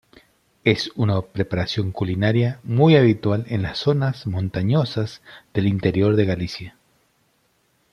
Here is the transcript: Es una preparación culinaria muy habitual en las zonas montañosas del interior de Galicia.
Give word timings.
Es 0.63 0.89
una 0.95 1.21
preparación 1.21 1.91
culinaria 1.91 2.59
muy 2.63 2.95
habitual 2.95 3.45
en 3.49 3.61
las 3.61 3.77
zonas 3.77 4.25
montañosas 4.25 5.21
del 5.53 5.67
interior 5.67 6.15
de 6.15 6.25
Galicia. 6.25 6.75